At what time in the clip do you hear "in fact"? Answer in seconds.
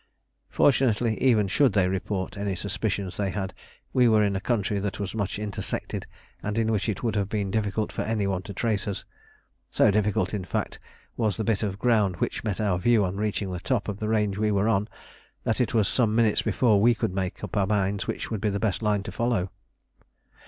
10.33-10.79